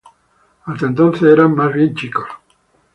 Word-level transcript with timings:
Hasta 0.65 0.87
entonces 0.87 1.21
eran 1.31 1.53
más 1.53 1.71
bien 1.75 1.93
chicos. 1.93 2.25